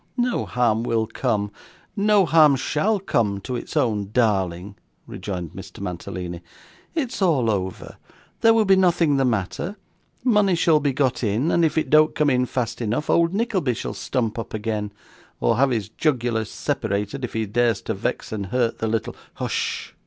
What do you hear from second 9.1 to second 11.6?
the matter; money shall be got in;